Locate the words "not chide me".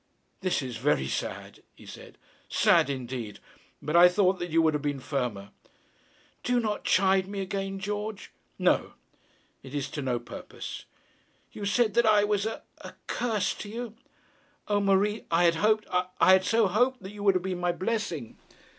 6.59-7.39